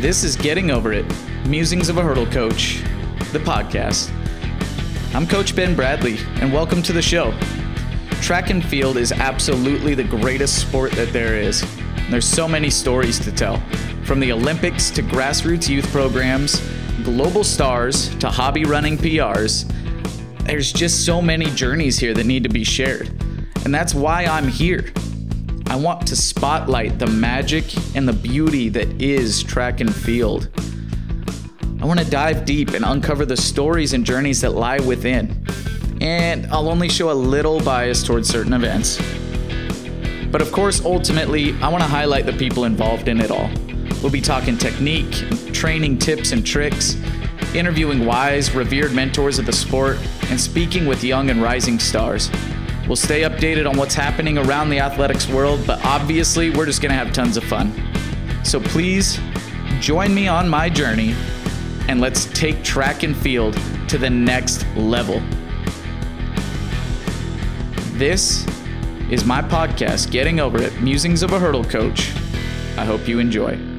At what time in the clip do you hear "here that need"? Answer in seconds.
21.98-22.42